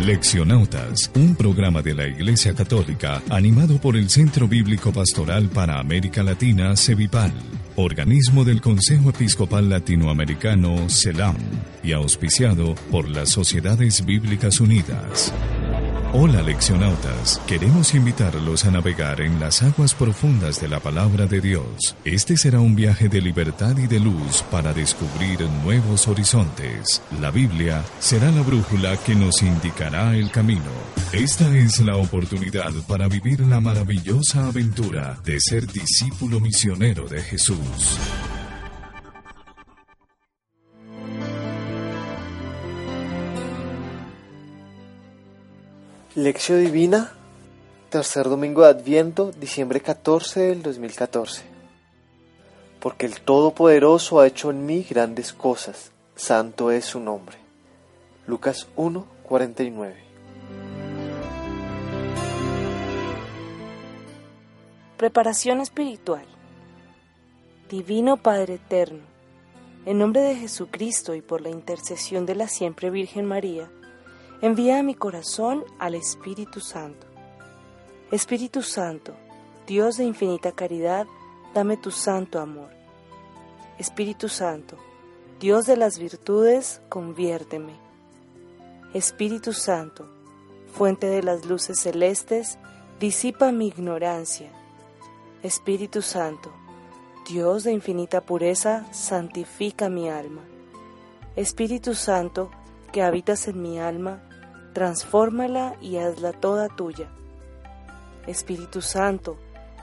Leccionautas, 0.00 1.10
un 1.14 1.34
programa 1.34 1.80
de 1.80 1.94
la 1.94 2.06
Iglesia 2.06 2.54
Católica 2.54 3.22
animado 3.30 3.78
por 3.78 3.96
el 3.96 4.10
Centro 4.10 4.46
Bíblico 4.46 4.92
Pastoral 4.92 5.48
para 5.48 5.78
América 5.78 6.22
Latina, 6.22 6.76
CEVIPAL, 6.76 7.32
organismo 7.76 8.44
del 8.44 8.60
Consejo 8.60 9.10
Episcopal 9.10 9.70
Latinoamericano, 9.70 10.88
CELAM, 10.90 11.36
y 11.82 11.92
auspiciado 11.92 12.74
por 12.90 13.08
las 13.08 13.30
Sociedades 13.30 14.04
Bíblicas 14.04 14.60
Unidas. 14.60 15.32
Hola 16.16 16.42
leccionautas, 16.42 17.40
queremos 17.44 17.92
invitarlos 17.92 18.64
a 18.64 18.70
navegar 18.70 19.20
en 19.20 19.40
las 19.40 19.64
aguas 19.64 19.94
profundas 19.94 20.60
de 20.60 20.68
la 20.68 20.78
palabra 20.78 21.26
de 21.26 21.40
Dios. 21.40 21.96
Este 22.04 22.36
será 22.36 22.60
un 22.60 22.76
viaje 22.76 23.08
de 23.08 23.20
libertad 23.20 23.76
y 23.76 23.88
de 23.88 23.98
luz 23.98 24.44
para 24.48 24.72
descubrir 24.72 25.40
nuevos 25.64 26.06
horizontes. 26.06 27.02
La 27.20 27.32
Biblia 27.32 27.82
será 27.98 28.30
la 28.30 28.42
brújula 28.42 28.96
que 28.98 29.16
nos 29.16 29.42
indicará 29.42 30.14
el 30.14 30.30
camino. 30.30 30.70
Esta 31.12 31.52
es 31.56 31.80
la 31.80 31.96
oportunidad 31.96 32.70
para 32.86 33.08
vivir 33.08 33.40
la 33.40 33.58
maravillosa 33.58 34.46
aventura 34.46 35.18
de 35.24 35.40
ser 35.40 35.66
discípulo 35.66 36.38
misionero 36.38 37.08
de 37.08 37.22
Jesús. 37.22 37.98
Lección 46.16 46.64
Divina, 46.64 47.12
tercer 47.90 48.28
domingo 48.28 48.62
de 48.62 48.68
Adviento, 48.68 49.32
diciembre 49.32 49.80
14 49.80 50.42
del 50.42 50.62
2014. 50.62 51.42
Porque 52.78 53.06
el 53.06 53.20
Todopoderoso 53.20 54.20
ha 54.20 54.28
hecho 54.28 54.52
en 54.52 54.64
mí 54.64 54.86
grandes 54.88 55.32
cosas, 55.32 55.90
santo 56.14 56.70
es 56.70 56.84
su 56.84 57.00
nombre. 57.00 57.36
Lucas 58.28 58.68
1, 58.76 59.04
49. 59.24 59.96
Preparación 64.96 65.60
espiritual. 65.60 66.26
Divino 67.68 68.18
Padre 68.18 68.54
Eterno, 68.54 69.02
en 69.84 69.98
nombre 69.98 70.20
de 70.20 70.36
Jesucristo 70.36 71.16
y 71.16 71.22
por 71.22 71.40
la 71.40 71.50
intercesión 71.50 72.24
de 72.24 72.36
la 72.36 72.46
siempre 72.46 72.90
Virgen 72.90 73.26
María, 73.26 73.68
Envía 74.40 74.82
mi 74.82 74.94
corazón 74.94 75.64
al 75.78 75.94
Espíritu 75.94 76.60
Santo. 76.60 77.06
Espíritu 78.10 78.62
Santo, 78.62 79.14
Dios 79.66 79.96
de 79.96 80.04
infinita 80.04 80.52
caridad, 80.52 81.06
dame 81.54 81.76
tu 81.76 81.90
santo 81.90 82.38
amor. 82.38 82.68
Espíritu 83.78 84.28
Santo, 84.28 84.76
Dios 85.40 85.66
de 85.66 85.76
las 85.76 85.98
virtudes, 85.98 86.80
conviérteme. 86.88 87.72
Espíritu 88.92 89.52
Santo, 89.52 90.08
fuente 90.66 91.06
de 91.06 91.22
las 91.22 91.46
luces 91.46 91.80
celestes, 91.80 92.58
disipa 93.00 93.52
mi 93.52 93.68
ignorancia. 93.68 94.50
Espíritu 95.42 96.02
Santo, 96.02 96.52
Dios 97.28 97.64
de 97.64 97.72
infinita 97.72 98.20
pureza, 98.20 98.86
santifica 98.92 99.88
mi 99.88 100.08
alma. 100.08 100.42
Espíritu 101.36 101.94
Santo, 101.94 102.50
que 102.94 103.02
habitas 103.02 103.48
en 103.48 103.60
mi 103.60 103.80
alma, 103.80 104.20
transfórmala 104.72 105.74
y 105.80 105.96
hazla 105.96 106.32
toda 106.32 106.68
tuya. 106.68 107.08
Espíritu 108.28 108.82
Santo, 108.82 109.36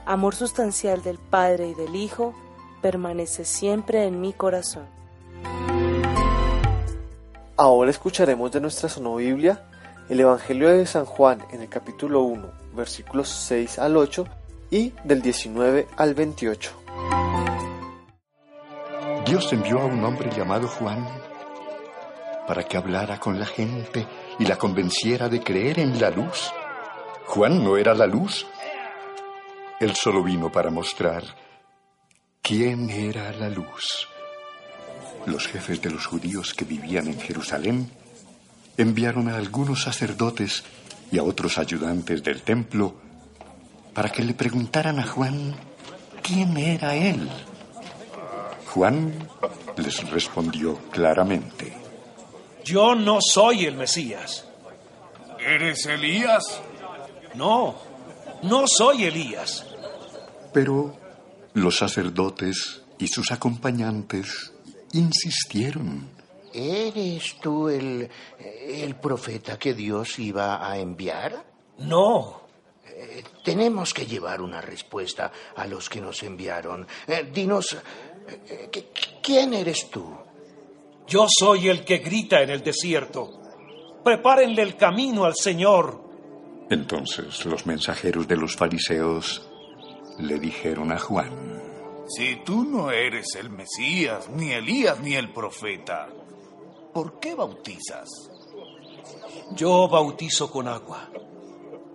amor 0.06 0.34
sustancial 0.34 1.02
del 1.02 1.18
Padre 1.18 1.68
y 1.68 1.74
del 1.74 1.94
Hijo, 1.94 2.34
permanece 2.80 3.44
siempre 3.44 4.06
en 4.06 4.22
mi 4.22 4.32
corazón. 4.32 4.86
Ahora 7.58 7.90
escucharemos 7.90 8.50
de 8.50 8.62
nuestra 8.62 8.88
sonobiblia 8.88 9.62
el 10.08 10.18
Evangelio 10.18 10.70
de 10.70 10.86
San 10.86 11.04
Juan 11.04 11.44
en 11.52 11.60
el 11.60 11.68
capítulo 11.68 12.22
1, 12.22 12.50
versículos 12.74 13.28
6 13.28 13.78
al 13.78 13.98
8 13.98 14.26
y 14.70 14.94
del 15.04 15.20
19 15.20 15.86
al 15.98 16.14
28. 16.14 16.72
Dios 19.26 19.52
envió 19.52 19.80
a 19.80 19.84
un 19.84 20.02
hombre 20.02 20.30
llamado 20.34 20.66
Juan 20.66 21.06
para 22.46 22.64
que 22.64 22.76
hablara 22.76 23.18
con 23.18 23.38
la 23.38 23.46
gente 23.46 24.06
y 24.38 24.46
la 24.46 24.56
convenciera 24.56 25.28
de 25.28 25.40
creer 25.40 25.78
en 25.78 26.00
la 26.00 26.10
luz. 26.10 26.50
Juan 27.26 27.62
no 27.62 27.76
era 27.76 27.94
la 27.94 28.06
luz. 28.06 28.46
Él 29.80 29.94
solo 29.94 30.22
vino 30.22 30.50
para 30.50 30.70
mostrar 30.70 31.24
quién 32.40 32.90
era 32.90 33.32
la 33.32 33.48
luz. 33.48 34.08
Los 35.26 35.46
jefes 35.46 35.80
de 35.80 35.90
los 35.90 36.06
judíos 36.06 36.54
que 36.54 36.64
vivían 36.64 37.06
en 37.06 37.20
Jerusalén 37.20 37.90
enviaron 38.76 39.28
a 39.28 39.36
algunos 39.36 39.82
sacerdotes 39.82 40.64
y 41.10 41.18
a 41.18 41.22
otros 41.22 41.58
ayudantes 41.58 42.22
del 42.22 42.42
templo 42.42 42.94
para 43.94 44.10
que 44.10 44.24
le 44.24 44.34
preguntaran 44.34 44.98
a 44.98 45.06
Juan 45.06 45.54
quién 46.22 46.56
era 46.56 46.94
él. 46.94 47.28
Juan 48.72 49.12
les 49.76 50.10
respondió 50.10 50.78
claramente. 50.90 51.81
Yo 52.64 52.94
no 52.94 53.18
soy 53.20 53.66
el 53.66 53.76
Mesías. 53.76 54.44
¿Eres 55.38 55.86
Elías? 55.86 56.60
No, 57.34 57.74
no 58.42 58.64
soy 58.66 59.04
Elías. 59.04 59.66
Pero 60.52 60.96
los 61.54 61.76
sacerdotes 61.76 62.82
y 62.98 63.08
sus 63.08 63.32
acompañantes 63.32 64.52
insistieron. 64.92 66.08
¿Eres 66.52 67.36
tú 67.40 67.68
el, 67.68 68.08
el 68.38 68.94
profeta 68.96 69.58
que 69.58 69.74
Dios 69.74 70.18
iba 70.18 70.68
a 70.68 70.78
enviar? 70.78 71.44
No. 71.78 72.42
Eh, 72.86 73.24
tenemos 73.42 73.94
que 73.94 74.06
llevar 74.06 74.42
una 74.42 74.60
respuesta 74.60 75.32
a 75.56 75.66
los 75.66 75.88
que 75.88 76.00
nos 76.00 76.22
enviaron. 76.22 76.86
Eh, 77.06 77.28
dinos, 77.32 77.76
eh, 78.48 78.70
¿quién 79.22 79.54
eres 79.54 79.90
tú? 79.90 80.14
Yo 81.12 81.26
soy 81.28 81.68
el 81.68 81.84
que 81.84 81.98
grita 81.98 82.40
en 82.40 82.48
el 82.48 82.62
desierto. 82.62 83.28
Prepárenle 84.02 84.62
el 84.62 84.78
camino 84.78 85.26
al 85.26 85.34
Señor. 85.34 86.02
Entonces 86.70 87.44
los 87.44 87.66
mensajeros 87.66 88.26
de 88.26 88.38
los 88.38 88.56
fariseos 88.56 89.46
le 90.20 90.38
dijeron 90.38 90.90
a 90.90 90.98
Juan, 90.98 91.30
Si 92.08 92.36
tú 92.36 92.64
no 92.64 92.90
eres 92.90 93.34
el 93.34 93.50
Mesías, 93.50 94.30
ni 94.30 94.52
Elías, 94.52 95.00
ni 95.00 95.14
el 95.14 95.30
profeta, 95.34 96.08
¿por 96.94 97.20
qué 97.20 97.34
bautizas? 97.34 98.08
Yo 99.54 99.88
bautizo 99.88 100.50
con 100.50 100.66
agua, 100.66 101.10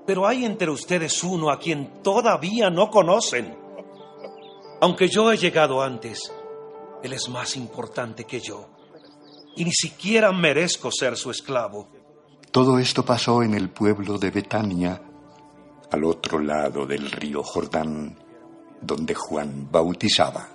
pero 0.05 0.27
hay 0.27 0.45
entre 0.45 0.69
ustedes 0.69 1.23
uno 1.23 1.49
a 1.49 1.57
quien 1.57 2.03
todavía 2.03 2.69
no 2.69 2.91
conocen. 2.91 3.57
Aunque 4.79 5.07
yo 5.07 5.31
he 5.31 5.37
llegado 5.37 5.81
antes, 5.81 6.31
Él 7.01 7.13
es 7.13 7.27
más 7.29 7.57
importante 7.57 8.25
que 8.25 8.39
yo 8.39 8.76
y 9.57 9.65
ni 9.65 9.73
siquiera 9.73 10.31
merezco 10.31 10.91
ser 10.91 11.17
su 11.17 11.31
esclavo. 11.31 11.87
Todo 12.51 12.79
esto 12.79 13.03
pasó 13.03 13.41
en 13.43 13.55
el 13.55 13.69
pueblo 13.69 14.17
de 14.17 14.29
Betania, 14.29 15.01
al 15.91 16.03
otro 16.03 16.39
lado 16.39 16.85
del 16.85 17.11
río 17.11 17.43
Jordán, 17.43 18.17
donde 18.81 19.15
Juan 19.15 19.67
bautizaba. 19.71 20.47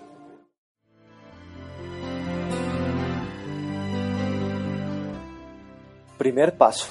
Primer 6.16 6.56
paso. 6.56 6.86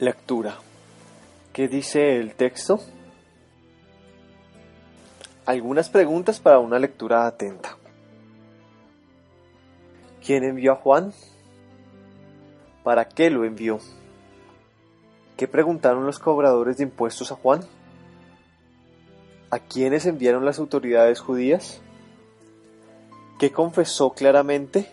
Lectura. 0.00 0.56
¿Qué 1.52 1.68
dice 1.68 2.16
el 2.16 2.34
texto? 2.34 2.80
Algunas 5.46 5.88
preguntas 5.88 6.40
para 6.40 6.58
una 6.58 6.78
lectura 6.78 7.26
atenta. 7.26 7.76
¿Quién 10.24 10.44
envió 10.44 10.72
a 10.72 10.76
Juan? 10.76 11.12
¿Para 12.84 13.08
qué 13.08 13.30
lo 13.30 13.44
envió? 13.44 13.78
¿Qué 15.36 15.48
preguntaron 15.48 16.04
los 16.04 16.18
cobradores 16.18 16.76
de 16.76 16.84
impuestos 16.84 17.32
a 17.32 17.36
Juan? 17.36 17.60
¿A 19.50 19.58
quiénes 19.58 20.04
enviaron 20.04 20.44
las 20.44 20.58
autoridades 20.58 21.20
judías? 21.20 21.80
¿Qué 23.38 23.50
confesó 23.50 24.12
claramente? 24.12 24.90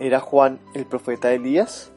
¿Era 0.00 0.18
Juan 0.18 0.58
el 0.74 0.86
profeta 0.86 1.32
Elías? 1.32 1.92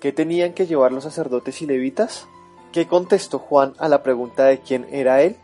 ¿Qué 0.00 0.12
tenían 0.12 0.54
que 0.54 0.66
llevar 0.66 0.92
los 0.92 1.02
sacerdotes 1.02 1.60
y 1.62 1.66
levitas? 1.66 2.28
¿Qué 2.72 2.86
contestó 2.86 3.40
Juan 3.40 3.74
a 3.78 3.88
la 3.88 4.04
pregunta 4.04 4.44
de 4.44 4.60
quién 4.60 4.86
era 4.92 5.22
él? 5.22 5.36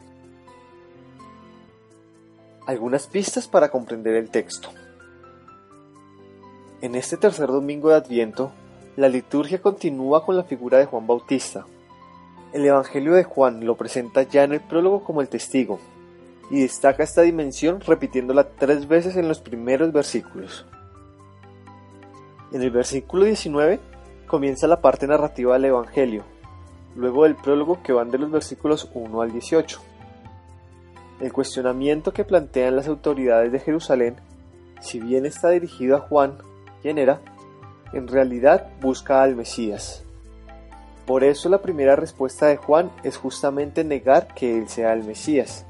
Algunas 2.67 3.07
pistas 3.07 3.47
para 3.47 3.71
comprender 3.71 4.17
el 4.17 4.29
texto. 4.29 4.71
En 6.81 6.97
este 6.97 7.17
tercer 7.17 7.47
domingo 7.47 7.91
de 7.91 7.95
Adviento, 7.95 8.51
la 8.97 9.09
liturgia 9.09 9.63
continúa 9.63 10.27
con 10.27 10.37
la 10.37 10.43
figura 10.43 10.79
de 10.79 10.87
Juan 10.87 11.07
Bautista. 11.07 11.65
El 12.53 12.65
Evangelio 12.65 13.15
de 13.15 13.23
Juan 13.23 13.65
lo 13.65 13.77
presenta 13.77 14.25
ya 14.25 14.43
en 14.43 14.53
el 14.53 14.61
prólogo 14.61 15.05
como 15.05 15.21
el 15.21 15.29
testigo, 15.29 15.79
y 16.51 16.61
destaca 16.61 17.05
esta 17.05 17.23
dimensión 17.23 17.81
repitiéndola 17.81 18.49
tres 18.49 18.89
veces 18.89 19.17
en 19.17 19.29
los 19.29 19.39
primeros 19.39 19.93
versículos. 19.93 20.67
En 22.51 22.63
el 22.63 22.73
versículo 22.73 23.27
19 23.27 23.79
comienza 24.27 24.67
la 24.67 24.81
parte 24.81 25.07
narrativa 25.07 25.53
del 25.53 25.67
Evangelio, 25.67 26.25
luego 26.97 27.23
del 27.23 27.37
prólogo 27.37 27.81
que 27.85 27.93
van 27.93 28.11
de 28.11 28.19
los 28.19 28.33
versículos 28.33 28.91
1 28.93 29.23
al 29.23 29.31
18. 29.31 29.81
El 31.21 31.33
cuestionamiento 31.33 32.13
que 32.13 32.25
plantean 32.25 32.77
las 32.77 32.89
autoridades 32.89 33.51
de 33.51 33.61
Jerusalén, 33.61 34.17
si 34.81 35.01
bien 35.01 35.25
está 35.25 35.51
dirigido 35.51 35.97
a 35.97 36.01
Juan, 36.01 36.39
¿quién 36.83 36.99
era? 36.99 37.21
En 37.93 38.07
realidad 38.07 38.69
busca 38.81 39.23
al 39.23 39.35
Mesías. 39.35 40.05
Por 41.07 41.25
eso 41.25 41.49
la 41.49 41.63
primera 41.63 41.97
respuesta 41.97 42.49
de 42.49 42.57
Juan 42.57 42.91
es 43.03 43.17
justamente 43.17 43.85
negar 43.85 44.35
que 44.35 44.59
él 44.59 44.69
sea 44.69 44.93
el 44.93 45.05
Mesías. 45.05 45.65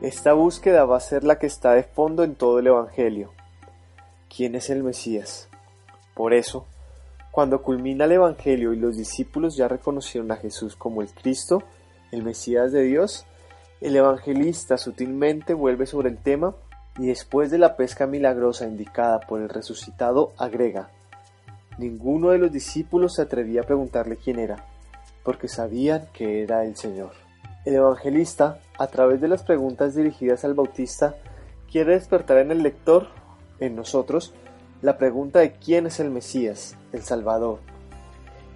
Esta 0.00 0.34
búsqueda 0.34 0.84
va 0.84 0.98
a 0.98 1.00
ser 1.00 1.24
la 1.24 1.38
que 1.38 1.46
está 1.46 1.72
de 1.72 1.82
fondo 1.82 2.22
en 2.22 2.34
todo 2.34 2.58
el 2.58 2.66
Evangelio. 2.66 3.32
¿Quién 4.28 4.54
es 4.54 4.68
el 4.68 4.82
Mesías? 4.82 5.48
Por 6.14 6.34
eso, 6.34 6.66
cuando 7.30 7.62
culmina 7.62 8.04
el 8.04 8.12
Evangelio 8.12 8.72
y 8.72 8.76
los 8.76 8.96
discípulos 8.96 9.56
ya 9.56 9.66
reconocieron 9.66 10.30
a 10.30 10.36
Jesús 10.36 10.76
como 10.76 11.02
el 11.02 11.08
Cristo, 11.08 11.62
el 12.12 12.22
Mesías 12.22 12.70
de 12.70 12.82
Dios, 12.82 13.26
el 13.80 13.96
evangelista 13.96 14.78
sutilmente 14.78 15.54
vuelve 15.54 15.86
sobre 15.86 16.08
el 16.08 16.18
tema 16.18 16.54
y 16.98 17.06
después 17.06 17.50
de 17.50 17.58
la 17.58 17.76
pesca 17.76 18.06
milagrosa 18.06 18.66
indicada 18.66 19.20
por 19.20 19.40
el 19.40 19.48
resucitado 19.48 20.32
agrega, 20.38 20.90
ninguno 21.78 22.30
de 22.30 22.38
los 22.38 22.52
discípulos 22.52 23.14
se 23.14 23.22
atrevía 23.22 23.62
a 23.62 23.66
preguntarle 23.66 24.16
quién 24.16 24.38
era, 24.38 24.64
porque 25.24 25.48
sabían 25.48 26.06
que 26.12 26.42
era 26.42 26.64
el 26.64 26.76
Señor. 26.76 27.12
El 27.64 27.74
evangelista, 27.74 28.60
a 28.78 28.86
través 28.86 29.20
de 29.20 29.28
las 29.28 29.42
preguntas 29.42 29.94
dirigidas 29.94 30.44
al 30.44 30.54
bautista, 30.54 31.16
quiere 31.70 31.94
despertar 31.94 32.38
en 32.38 32.52
el 32.52 32.62
lector, 32.62 33.08
en 33.58 33.74
nosotros, 33.74 34.34
la 34.82 34.98
pregunta 34.98 35.40
de 35.40 35.52
quién 35.52 35.86
es 35.86 35.98
el 35.98 36.10
Mesías, 36.10 36.76
el 36.92 37.02
Salvador, 37.02 37.58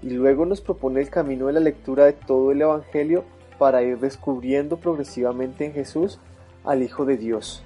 y 0.03 0.11
luego 0.11 0.47
nos 0.47 0.61
propone 0.61 1.01
el 1.01 1.11
camino 1.11 1.47
de 1.47 1.55
la 1.55 1.61
lectura 1.61 2.05
de 2.05 2.13
todo 2.13 2.53
el 2.53 2.63
Evangelio 2.63 3.25
para 3.59 3.83
ir 3.83 3.99
descubriendo 3.99 4.79
progresivamente 4.79 5.67
en 5.67 5.73
Jesús 5.73 6.19
al 6.65 6.83
Hijo 6.83 7.05
de 7.05 7.17
Dios, 7.17 7.65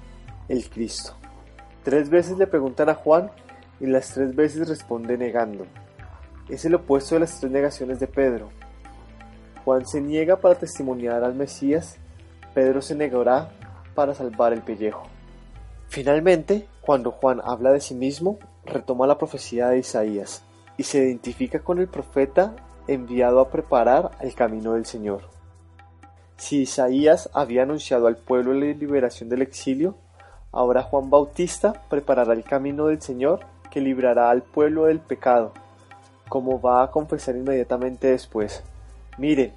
el 0.49 0.69
Cristo. 0.69 1.13
Tres 1.83 2.09
veces 2.09 2.37
le 2.37 2.47
preguntan 2.47 2.89
a 2.89 2.95
Juan 2.95 3.31
y 3.79 3.87
las 3.87 4.13
tres 4.13 4.35
veces 4.35 4.67
responde 4.67 5.17
negando. 5.17 5.65
Es 6.49 6.65
el 6.65 6.75
opuesto 6.75 7.15
de 7.15 7.21
las 7.21 7.39
tres 7.39 7.51
negaciones 7.51 7.99
de 7.99 8.07
Pedro. 8.07 8.49
Juan 9.63 9.85
se 9.85 10.01
niega 10.01 10.37
para 10.37 10.55
testimoniar 10.55 11.23
al 11.23 11.35
Mesías, 11.35 11.97
Pedro 12.53 12.81
se 12.81 12.95
negará 12.95 13.51
para 13.95 14.13
salvar 14.13 14.53
el 14.53 14.61
pellejo. 14.61 15.03
Finalmente, 15.87 16.67
cuando 16.81 17.11
Juan 17.11 17.41
habla 17.43 17.71
de 17.71 17.79
sí 17.79 17.93
mismo, 17.93 18.39
retoma 18.65 19.07
la 19.07 19.17
profecía 19.17 19.69
de 19.69 19.79
Isaías 19.79 20.43
y 20.77 20.83
se 20.83 20.99
identifica 20.99 21.59
con 21.59 21.79
el 21.79 21.87
profeta 21.87 22.55
enviado 22.87 23.39
a 23.39 23.49
preparar 23.49 24.11
el 24.21 24.33
camino 24.33 24.73
del 24.73 24.85
Señor. 24.85 25.21
Si 26.43 26.63
Isaías 26.63 27.29
había 27.31 27.63
anunciado 27.63 28.05
al 28.05 28.17
pueblo 28.17 28.53
la 28.53 28.65
liberación 28.65 29.29
del 29.29 29.43
exilio, 29.43 29.95
ahora 30.51 30.83
Juan 30.83 31.09
Bautista 31.09 31.71
preparará 31.89 32.33
el 32.33 32.43
camino 32.43 32.87
del 32.87 33.01
Señor 33.01 33.39
que 33.71 33.79
librará 33.79 34.29
al 34.29 34.41
pueblo 34.41 34.83
del 34.83 34.99
pecado, 34.99 35.53
como 36.27 36.59
va 36.59 36.83
a 36.83 36.91
confesar 36.91 37.37
inmediatamente 37.37 38.07
después. 38.07 38.61
Miren, 39.17 39.53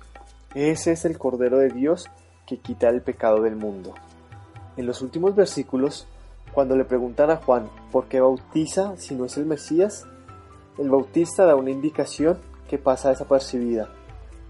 ese 0.54 0.92
es 0.92 1.04
el 1.04 1.18
Cordero 1.18 1.58
de 1.58 1.70
Dios 1.70 2.08
que 2.46 2.58
quita 2.58 2.88
el 2.88 3.02
pecado 3.02 3.42
del 3.42 3.56
mundo. 3.56 3.92
En 4.76 4.86
los 4.86 5.02
últimos 5.02 5.34
versículos, 5.34 6.06
cuando 6.52 6.76
le 6.76 6.84
preguntan 6.84 7.32
a 7.32 7.38
Juan 7.38 7.68
por 7.90 8.06
qué 8.06 8.20
bautiza 8.20 8.96
si 8.96 9.16
no 9.16 9.24
es 9.24 9.36
el 9.36 9.46
Mesías, 9.46 10.06
el 10.78 10.88
bautista 10.88 11.46
da 11.46 11.56
una 11.56 11.72
indicación 11.72 12.38
que 12.68 12.78
pasa 12.78 13.08
desapercibida, 13.08 13.88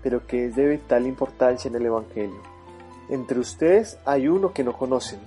pero 0.06 0.24
que 0.24 0.44
es 0.44 0.54
de 0.54 0.68
vital 0.68 1.04
importancia 1.04 1.68
en 1.68 1.74
el 1.74 1.86
Evangelio. 1.86 2.40
Entre 3.08 3.40
ustedes 3.40 3.98
hay 4.04 4.28
uno 4.28 4.52
que 4.52 4.62
no 4.62 4.72
conocen. 4.72 5.18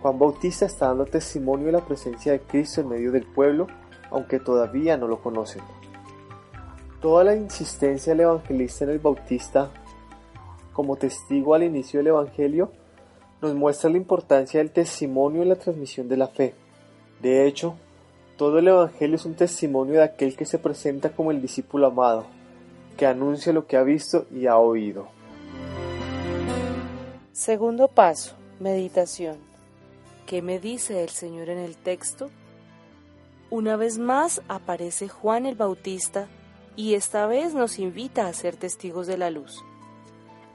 Juan 0.00 0.18
Bautista 0.18 0.64
está 0.64 0.86
dando 0.86 1.04
testimonio 1.04 1.66
de 1.66 1.72
la 1.72 1.84
presencia 1.84 2.32
de 2.32 2.40
Cristo 2.40 2.80
en 2.80 2.88
medio 2.88 3.12
del 3.12 3.26
pueblo, 3.26 3.66
aunque 4.10 4.40
todavía 4.40 4.96
no 4.96 5.06
lo 5.06 5.20
conocen. 5.20 5.60
Toda 7.02 7.24
la 7.24 7.36
insistencia 7.36 8.14
del 8.14 8.22
evangelista 8.22 8.84
en 8.84 8.90
el 8.92 9.00
Bautista 9.00 9.70
como 10.72 10.96
testigo 10.96 11.54
al 11.54 11.64
inicio 11.64 12.00
del 12.00 12.06
Evangelio 12.06 12.72
nos 13.42 13.54
muestra 13.54 13.90
la 13.90 13.98
importancia 13.98 14.60
del 14.60 14.70
testimonio 14.70 15.42
en 15.42 15.50
la 15.50 15.56
transmisión 15.56 16.08
de 16.08 16.16
la 16.16 16.28
fe. 16.28 16.54
De 17.20 17.46
hecho, 17.46 17.74
todo 18.38 18.60
el 18.60 18.68
Evangelio 18.68 19.16
es 19.16 19.26
un 19.26 19.34
testimonio 19.34 19.96
de 19.96 20.04
aquel 20.04 20.36
que 20.36 20.46
se 20.46 20.58
presenta 20.58 21.10
como 21.10 21.32
el 21.32 21.42
discípulo 21.42 21.88
amado, 21.88 22.37
que 22.98 23.06
anuncia 23.06 23.52
lo 23.52 23.66
que 23.66 23.76
ha 23.78 23.82
visto 23.84 24.26
y 24.30 24.46
ha 24.46 24.58
oído. 24.58 25.08
Segundo 27.32 27.86
paso, 27.86 28.34
meditación. 28.58 29.38
¿Qué 30.26 30.42
me 30.42 30.58
dice 30.58 31.04
el 31.04 31.08
Señor 31.08 31.48
en 31.48 31.58
el 31.58 31.76
texto? 31.76 32.28
Una 33.50 33.76
vez 33.76 33.98
más 33.98 34.42
aparece 34.48 35.08
Juan 35.08 35.46
el 35.46 35.54
Bautista 35.54 36.26
y 36.74 36.94
esta 36.94 37.26
vez 37.26 37.54
nos 37.54 37.78
invita 37.78 38.26
a 38.26 38.32
ser 38.32 38.56
testigos 38.56 39.06
de 39.06 39.16
la 39.16 39.30
luz. 39.30 39.64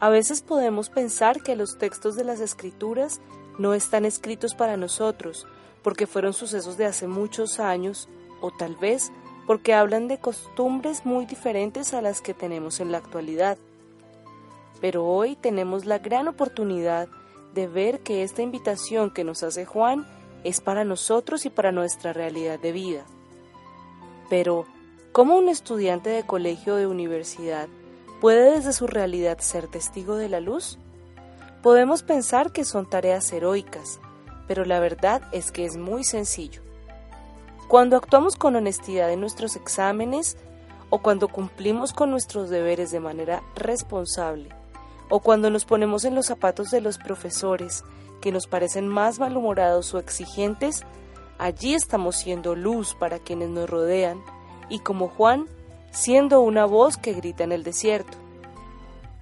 A 0.02 0.10
veces 0.10 0.42
podemos 0.42 0.90
pensar 0.90 1.42
que 1.42 1.56
los 1.56 1.78
textos 1.78 2.16
de 2.16 2.26
las 2.26 2.42
escrituras 2.42 3.22
no 3.58 3.74
están 3.74 4.04
escritos 4.04 4.54
para 4.54 4.76
nosotros, 4.76 5.48
porque 5.82 6.08
fueron 6.08 6.34
sucesos 6.34 6.76
de 6.76 6.86
hace 6.86 7.08
muchos 7.08 7.62
años, 7.62 8.10
o 8.42 8.52
tal 8.52 8.76
vez 8.76 9.14
porque 9.46 9.74
hablan 9.74 10.08
de 10.08 10.20
costumbres 10.20 11.06
muy 11.06 11.26
diferentes 11.26 11.94
a 11.94 12.02
las 12.02 12.22
que 12.22 12.34
tenemos 12.34 12.80
en 12.80 12.92
la 12.92 12.98
actualidad. 12.98 13.58
Pero 14.82 15.06
hoy 15.06 15.36
tenemos 15.36 15.86
la 15.86 16.00
gran 16.00 16.28
oportunidad 16.28 17.08
de 17.54 17.68
ver 17.68 18.00
que 18.00 18.24
esta 18.24 18.42
invitación 18.42 19.12
que 19.12 19.24
nos 19.24 19.44
hace 19.44 19.66
Juan 19.66 20.08
es 20.44 20.62
para 20.62 20.84
nosotros 20.84 21.46
y 21.46 21.50
para 21.50 21.72
nuestra 21.72 22.14
realidad 22.14 22.60
de 22.60 22.72
vida. 22.72 23.06
Pero, 24.30 24.66
¿cómo 25.12 25.38
un 25.38 25.50
estudiante 25.50 26.10
de 26.10 26.26
colegio 26.26 26.76
o 26.76 26.78
de 26.78 26.88
universidad 26.88 27.68
¿Puede 28.24 28.52
desde 28.52 28.72
su 28.72 28.88
realidad 28.88 29.40
ser 29.40 29.68
testigo 29.68 30.16
de 30.16 30.30
la 30.30 30.40
luz? 30.40 30.80
Podemos 31.62 32.04
pensar 32.04 32.54
que 32.54 32.64
son 32.64 32.90
tareas 32.90 33.34
heroicas, 33.34 34.00
pero 34.48 34.64
la 34.64 34.80
verdad 34.80 35.24
es 35.34 35.52
que 35.52 35.66
es 35.66 35.76
muy 35.76 36.06
sencillo. 36.06 36.63
Cuando 37.68 37.98
actuamos 37.98 38.36
con 38.36 38.56
honestidad 38.56 39.12
en 39.12 39.22
nuestros 39.22 39.56
exámenes, 39.56 40.38
o 40.90 41.00
cuando 41.00 41.28
cumplimos 41.28 41.92
con 41.94 42.12
nuestros 42.12 42.50
deberes 42.50 42.92
de 42.92 43.00
manera 43.00 43.42
responsable, 43.56 44.50
o 45.10 45.20
cuando 45.20 45.50
nos 45.50 45.66
ponemos 45.66 46.06
en 46.06 46.16
los 46.16 46.28
zapatos 46.28 46.70
de 46.70 46.82
los 46.82 46.98
profesores 46.98 47.84
que 48.22 48.32
nos 48.32 48.48
parecen 48.48 48.88
más 48.88 49.20
malhumorados 49.20 49.94
o 49.94 50.00
exigentes, 50.00 50.84
allí 51.40 51.74
estamos 51.74 52.16
siendo 52.16 52.56
luz 52.56 52.96
para 52.96 53.20
quienes 53.20 53.50
nos 53.50 53.70
rodean 53.70 54.22
y 54.70 54.80
como 54.80 55.10
Juan 55.10 55.48
siendo 55.92 56.42
una 56.42 56.66
voz 56.66 56.98
que 56.98 57.14
grita 57.14 57.44
en 57.44 57.52
el 57.52 57.64
desierto. 57.64 58.18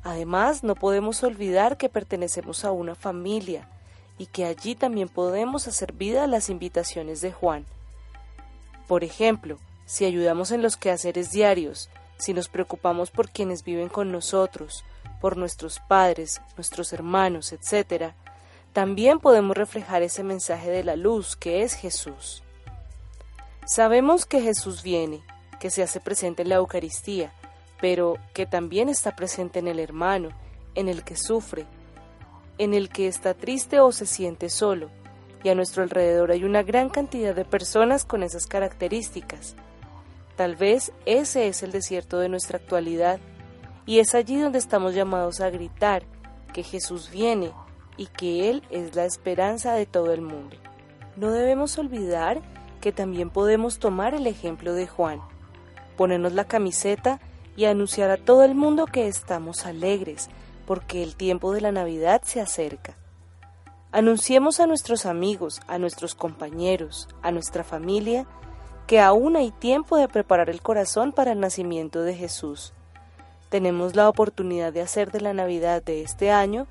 Además, 0.04 0.64
no 0.64 0.76
podemos 0.76 1.24
olvidar 1.24 1.78
que 1.78 1.90
pertenecemos 1.90 2.66
a 2.66 2.72
una 2.72 2.96
familia 2.96 3.68
y 4.18 4.26
que 4.26 4.46
allí 4.46 4.76
también 4.76 5.10
podemos 5.10 5.68
hacer 5.68 5.94
vida 5.94 6.24
a 6.24 6.28
las 6.28 6.50
invitaciones 6.50 7.22
de 7.22 7.32
Juan. 7.32 7.66
Por 8.92 9.06
ejemplo, 9.06 9.58
si 9.86 10.04
ayudamos 10.04 10.52
en 10.52 10.62
los 10.62 10.76
quehaceres 10.76 11.32
diarios, 11.32 11.90
si 12.18 12.34
nos 12.34 12.50
preocupamos 12.50 13.10
por 13.10 13.30
quienes 13.30 13.64
viven 13.64 13.88
con 13.88 14.12
nosotros, 14.12 14.84
por 15.22 15.38
nuestros 15.38 15.80
padres, 15.88 16.42
nuestros 16.58 16.92
hermanos, 16.92 17.54
etc., 17.54 18.12
también 18.74 19.20
podemos 19.20 19.56
reflejar 19.56 20.02
ese 20.02 20.24
mensaje 20.24 20.70
de 20.70 20.84
la 20.84 20.98
luz 20.98 21.38
que 21.38 21.64
es 21.64 21.74
Jesús. 21.74 22.44
Sabemos 23.66 24.26
que 24.26 24.42
Jesús 24.42 24.84
viene 24.84 25.24
que 25.62 25.70
se 25.70 25.84
hace 25.84 26.02
presente 26.02 26.42
en 26.42 26.50
la 26.50 26.56
Eucaristía, 26.56 27.32
pero 27.80 28.18
que 28.34 28.46
también 28.46 28.90
está 28.90 29.16
presente 29.16 29.60
en 29.60 29.70
el 29.70 29.80
hermano, 29.80 30.32
en 30.76 30.90
el 30.90 31.06
que 31.06 31.16
sufre, 31.16 31.66
en 32.58 32.74
el 32.74 32.90
que 32.90 33.08
está 33.08 33.36
triste 33.36 33.80
o 33.80 33.94
se 33.94 34.06
siente 34.06 34.50
solo, 34.50 34.90
y 35.44 35.50
a 35.50 35.56
nuestro 35.56 35.84
alrededor 35.84 36.32
hay 36.32 36.44
una 36.44 36.64
gran 36.64 36.90
cantidad 36.90 37.36
de 37.36 37.46
personas 37.46 38.06
con 38.06 38.24
esas 38.24 38.46
características. 38.48 39.56
Tal 40.36 40.56
vez 40.56 40.92
ese 41.06 41.48
es 41.48 41.64
el 41.64 41.72
desierto 41.72 42.20
de 42.20 42.30
nuestra 42.30 42.58
actualidad 42.58 43.20
y 43.86 44.00
es 44.00 44.16
allí 44.16 44.40
donde 44.40 44.60
estamos 44.60 44.94
llamados 44.94 45.42
a 45.42 45.50
gritar 45.50 46.04
que 46.54 46.64
Jesús 46.64 47.10
viene 47.12 47.52
y 47.98 48.08
que 48.08 48.50
Él 48.50 48.64
es 48.70 48.96
la 48.96 49.06
esperanza 49.06 49.74
de 49.74 49.86
todo 49.86 50.14
el 50.14 50.22
mundo. 50.22 50.56
No 51.16 51.32
debemos 51.32 51.78
olvidar 51.78 52.42
que 52.80 52.92
también 52.92 53.30
podemos 53.30 53.80
tomar 53.80 54.14
el 54.14 54.28
ejemplo 54.28 54.74
de 54.74 54.88
Juan, 54.88 55.22
ponernos 55.98 56.34
la 56.34 56.46
camiseta 56.46 57.20
y 57.56 57.66
anunciar 57.66 58.10
a 58.10 58.18
todo 58.18 58.44
el 58.44 58.56
mundo 58.56 58.86
que 58.86 59.08
estamos 59.08 59.66
alegres, 59.66 60.30
porque 60.66 61.04
el 61.04 61.16
tiempo 61.16 61.54
de 61.54 61.62
la 61.62 61.72
Navidad 61.72 62.22
se 62.24 62.42
acerca. 62.42 62.96
Anunciemos 63.94 64.62
a 64.62 64.68
nuestros 64.68 65.06
amigos, 65.06 65.60
a 65.68 65.78
nuestros 65.78 66.16
compañeros, 66.16 67.10
a 67.22 67.32
nuestra 67.32 67.66
familia, 67.66 68.26
que 68.88 69.02
aún 69.02 69.36
hay 69.36 69.52
tiempo 69.52 69.98
de 69.98 70.08
preparar 70.08 70.50
el 70.50 70.62
corazón 70.62 71.12
para 71.12 71.34
el 71.34 71.42
nacimiento 71.42 72.02
de 72.02 72.16
Jesús. 72.16 72.72
Tenemos 73.50 73.98
la 73.98 74.08
oportunidad 74.08 74.72
de 74.72 74.82
hacer 74.82 75.12
de 75.12 75.20
la 75.20 75.34
Navidad 75.34 75.84
de 75.84 76.04
este 76.04 76.32
año 76.32 76.68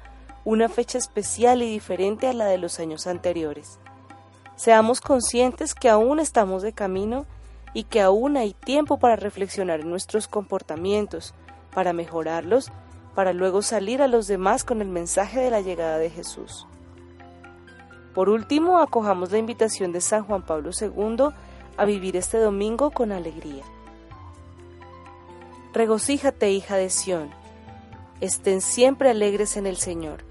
una 0.47 0.71
fecha 0.71 0.97
especial 0.97 1.61
y 1.63 1.71
diferente 1.71 2.27
a 2.27 2.33
la 2.33 2.47
de 2.47 2.57
los 2.57 2.81
años 2.81 3.07
anteriores. 3.07 3.79
Seamos 4.57 5.03
conscientes 5.03 5.75
que 5.75 5.91
aún 5.91 6.21
estamos 6.21 6.63
de 6.63 6.73
camino 6.73 7.27
y 7.75 7.85
que 7.85 8.01
aún 8.01 8.39
hay 8.39 8.55
tiempo 8.55 8.99
para 8.99 9.17
reflexionar 9.17 9.81
en 9.81 9.91
nuestros 9.91 10.27
comportamientos, 10.27 11.35
para 11.75 11.93
mejorarlos, 11.93 12.73
para 13.15 13.35
luego 13.35 13.61
salir 13.61 14.01
a 14.01 14.09
los 14.09 14.27
demás 14.27 14.65
con 14.65 14.81
el 14.81 14.89
mensaje 14.89 15.39
de 15.41 15.51
la 15.51 15.61
llegada 15.61 15.99
de 15.99 16.09
Jesús. 16.09 16.67
Por 18.15 18.29
último, 18.29 18.79
acojamos 18.79 19.31
la 19.33 19.39
invitación 19.39 19.93
de 19.93 20.01
San 20.01 20.25
Juan 20.25 20.43
Pablo 20.43 20.71
II 20.79 21.29
a 21.77 21.85
vivir 21.85 22.17
este 22.17 22.39
domingo 22.39 22.91
con 22.91 23.13
alegría. 23.13 23.65
Regocíjate, 25.73 26.51
hija 26.51 26.77
de 26.77 26.91
Sión. 26.91 27.31
Estén 28.21 28.61
siempre 28.61 29.11
alegres 29.11 29.57
en 29.57 29.67
el 29.67 29.77
Señor. 29.77 30.25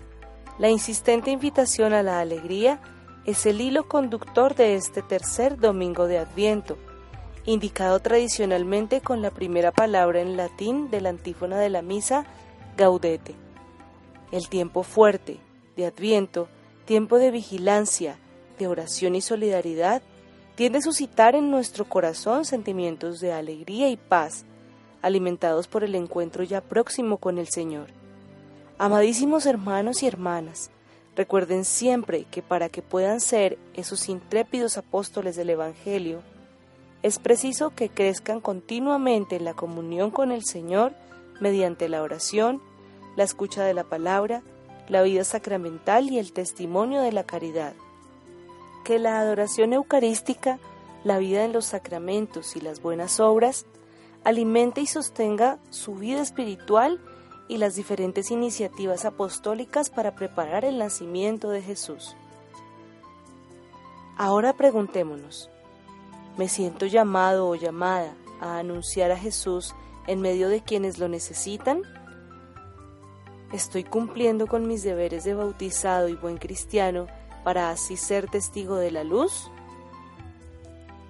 La 0.58 0.70
insistente 0.70 1.32
invitación 1.32 1.94
a 1.94 2.04
la 2.04 2.20
alegría 2.20 2.80
es 3.26 3.46
el 3.46 3.62
hilo 3.62 3.88
conductor 3.88 4.56
de 4.56 4.76
este 4.76 5.02
tercer 5.02 5.58
domingo 5.58 6.08
de 6.08 6.20
Adviento 6.20 6.78
indicado 7.46 8.00
tradicionalmente 8.00 9.02
con 9.02 9.22
la 9.22 9.32
primera 9.32 9.72
palabra 9.72 10.22
en 10.22 10.38
latín 10.38 10.90
de 10.92 11.02
la 11.02 11.10
antífona 11.10 11.58
de 11.58 11.70
la 11.70 11.82
misa, 11.82 12.26
gaudete. 12.78 13.36
El 14.32 14.48
tiempo 14.50 14.84
fuerte, 14.84 15.40
de 15.76 15.88
adviento, 15.88 16.48
tiempo 16.90 17.20
de 17.20 17.30
vigilancia, 17.30 18.18
de 18.58 18.66
oración 18.66 19.14
y 19.14 19.22
solidaridad, 19.22 20.02
tiende 20.56 20.80
a 20.80 20.82
suscitar 20.82 21.36
en 21.36 21.52
nuestro 21.52 21.86
corazón 21.86 22.46
sentimientos 22.46 23.20
de 23.20 23.32
alegría 23.32 23.90
y 23.90 23.96
paz, 23.96 24.44
alimentados 25.04 25.68
por 25.68 25.84
el 25.84 25.94
encuentro 25.94 26.44
ya 26.44 26.62
próximo 26.62 27.18
con 27.18 27.38
el 27.38 27.48
Señor. 27.48 27.90
Amadísimos 28.80 29.46
hermanos 29.46 30.02
y 30.02 30.08
hermanas, 30.08 30.72
recuerden 31.16 31.64
siempre 31.64 32.26
que 32.32 32.42
para 32.42 32.70
que 32.70 32.82
puedan 32.82 33.20
ser 33.20 33.60
esos 33.76 34.10
intrépidos 34.10 34.80
apóstoles 34.80 35.36
del 35.36 35.52
Evangelio, 35.52 36.24
es 37.04 37.20
preciso 37.20 37.70
que 37.76 37.90
crezcan 37.90 38.42
continuamente 38.42 39.36
en 39.36 39.46
la 39.46 39.54
comunión 39.54 40.10
con 40.10 40.32
el 40.32 40.44
Señor 40.44 40.94
mediante 41.40 41.88
la 41.88 42.02
oración, 42.02 42.64
la 43.16 43.26
escucha 43.26 43.64
de 43.64 43.76
la 43.76 43.84
palabra, 43.84 44.42
la 44.90 45.02
vida 45.04 45.24
sacramental 45.24 46.10
y 46.10 46.20
el 46.20 46.34
testimonio 46.34 47.02
de 47.02 47.12
la 47.12 47.24
caridad. 47.24 47.74
Que 48.84 49.00
la 49.00 49.20
adoración 49.20 49.74
eucarística, 49.74 50.60
la 51.04 51.18
vida 51.20 51.46
en 51.46 51.54
los 51.54 51.66
sacramentos 51.66 52.56
y 52.56 52.62
las 52.62 52.82
buenas 52.82 53.20
obras 53.20 53.66
alimente 54.24 54.82
y 54.82 54.88
sostenga 54.88 55.60
su 55.70 55.96
vida 55.96 56.22
espiritual 56.22 57.00
y 57.48 57.58
las 57.58 57.76
diferentes 57.76 58.32
iniciativas 58.32 59.06
apostólicas 59.06 59.90
para 59.90 60.16
preparar 60.16 60.66
el 60.66 60.78
nacimiento 60.78 61.50
de 61.50 61.62
Jesús. 61.62 62.16
Ahora 64.18 64.54
preguntémonos, 64.54 65.50
me 66.38 66.50
siento 66.50 66.86
llamado 66.86 67.48
o 67.48 67.56
llamada 67.56 68.14
a 68.42 68.58
anunciar 68.58 69.12
a 69.12 69.18
Jesús 69.18 69.74
en 70.08 70.22
medio 70.22 70.50
de 70.50 70.62
quienes 70.62 70.98
lo 71.00 71.08
necesitan? 71.08 71.84
¿Estoy 73.52 73.84
cumpliendo 73.84 74.46
con 74.46 74.68
mis 74.68 74.84
deberes 74.84 75.24
de 75.24 75.34
bautizado 75.34 76.08
y 76.08 76.16
buen 76.16 76.38
cristiano 76.38 77.08
para 77.44 77.72
así 77.72 77.98
ser 77.98 78.30
testigo 78.30 78.76
de 78.76 78.92
la 78.92 79.04
luz? 79.04 79.50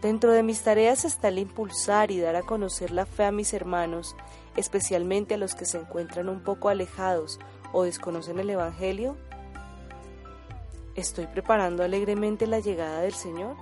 Dentro 0.01 0.31
de 0.31 0.41
mis 0.41 0.61
tareas 0.61 1.03
está 1.03 1.27
el 1.27 1.39
impulsar 1.39 2.11
y 2.11 2.21
dar 2.21 2.37
a 2.37 2.43
conocer 2.43 2.91
la 2.91 3.05
fe 3.05 3.25
a 3.25 3.33
mis 3.33 3.53
hermanos, 3.53 4.15
especialmente 4.55 5.33
a 5.33 5.37
los 5.37 5.53
que 5.53 5.65
se 5.65 5.79
encuentran 5.79 6.29
un 6.29 6.41
poco 6.41 6.69
alejados 6.69 7.39
o 7.73 7.83
desconocen 7.83 8.39
el 8.39 8.49
Evangelio. 8.49 9.17
¿Estoy 10.95 11.27
preparando 11.27 11.83
alegremente 11.83 12.47
la 12.47 12.59
llegada 12.59 13.01
del 13.01 13.13
Señor? 13.13 13.57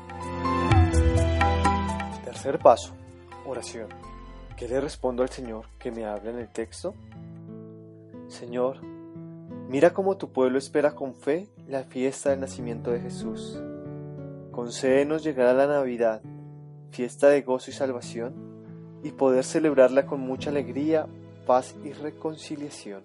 Tercer 2.23 2.59
paso, 2.59 2.93
oración. 3.43 3.87
¿Qué 4.55 4.67
le 4.67 4.79
respondo 4.79 5.23
al 5.23 5.29
Señor 5.29 5.65
que 5.79 5.89
me 5.89 6.05
habla 6.05 6.29
en 6.29 6.37
el 6.37 6.49
texto? 6.49 6.93
Señor, 8.27 8.81
mira 9.69 9.93
cómo 9.93 10.17
tu 10.17 10.31
pueblo 10.31 10.57
espera 10.57 10.95
con 10.95 11.15
fe 11.15 11.47
la 11.67 11.83
fiesta 11.83 12.29
del 12.29 12.41
nacimiento 12.41 12.91
de 12.91 12.99
Jesús. 12.99 13.61
Concédenos 14.51 15.23
llegar 15.23 15.47
a 15.47 15.53
la 15.53 15.67
Navidad, 15.67 16.21
fiesta 16.91 17.29
de 17.29 17.41
gozo 17.41 17.71
y 17.71 17.73
salvación, 17.73 18.33
y 19.03 19.11
poder 19.11 19.43
celebrarla 19.43 20.05
con 20.05 20.19
mucha 20.19 20.49
alegría, 20.49 21.07
paz 21.45 21.75
y 21.83 21.93
reconciliación. 21.93 23.03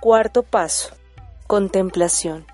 Cuarto 0.00 0.42
paso, 0.42 0.94
contemplación. 1.46 2.46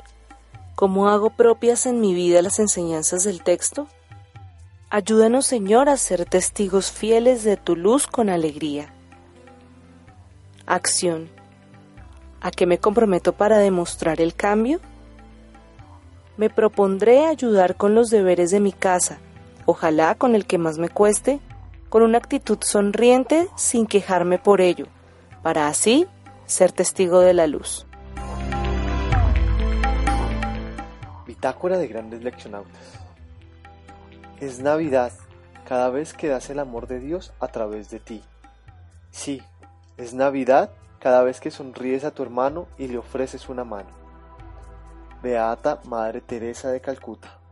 ¿Cómo 0.74 1.08
hago 1.08 1.30
propias 1.30 1.86
en 1.86 2.00
mi 2.00 2.14
vida 2.14 2.42
las 2.42 2.58
enseñanzas 2.58 3.24
del 3.24 3.42
texto? 3.42 3.86
Ayúdanos, 4.90 5.46
Señor, 5.46 5.88
a 5.88 5.96
ser 5.96 6.24
testigos 6.24 6.90
fieles 6.90 7.44
de 7.44 7.56
tu 7.56 7.76
luz 7.76 8.06
con 8.06 8.28
alegría. 8.28 8.93
Acción. 10.66 11.28
¿A 12.40 12.50
qué 12.50 12.66
me 12.66 12.78
comprometo 12.78 13.34
para 13.34 13.58
demostrar 13.58 14.22
el 14.22 14.34
cambio? 14.34 14.80
Me 16.38 16.48
propondré 16.48 17.26
ayudar 17.26 17.76
con 17.76 17.94
los 17.94 18.08
deberes 18.08 18.50
de 18.50 18.60
mi 18.60 18.72
casa, 18.72 19.18
ojalá 19.66 20.14
con 20.14 20.34
el 20.34 20.46
que 20.46 20.56
más 20.56 20.78
me 20.78 20.88
cueste, 20.88 21.40
con 21.90 22.02
una 22.02 22.16
actitud 22.16 22.58
sonriente 22.62 23.48
sin 23.56 23.86
quejarme 23.86 24.38
por 24.38 24.62
ello, 24.62 24.86
para 25.42 25.68
así 25.68 26.06
ser 26.46 26.72
testigo 26.72 27.20
de 27.20 27.34
la 27.34 27.46
luz. 27.46 27.86
Bitácora 31.26 31.76
de 31.76 31.88
grandes 31.88 32.24
leccionautas. 32.24 33.00
Es 34.40 34.60
Navidad 34.60 35.12
cada 35.68 35.90
vez 35.90 36.14
que 36.14 36.28
das 36.28 36.48
el 36.48 36.58
amor 36.58 36.86
de 36.86 37.00
Dios 37.00 37.34
a 37.38 37.48
través 37.48 37.90
de 37.90 38.00
ti. 38.00 38.22
Sí, 39.10 39.42
es 39.96 40.14
Navidad 40.14 40.70
cada 40.98 41.22
vez 41.22 41.40
que 41.40 41.50
sonríes 41.50 42.04
a 42.04 42.10
tu 42.10 42.22
hermano 42.22 42.66
y 42.78 42.88
le 42.88 42.98
ofreces 42.98 43.48
una 43.48 43.64
mano. 43.64 43.90
Beata 45.22 45.80
Madre 45.84 46.20
Teresa 46.20 46.70
de 46.70 46.80
Calcuta. 46.80 47.43